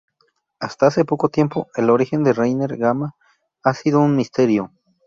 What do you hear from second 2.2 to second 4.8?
de Reiner Gamma ha sido un misterio.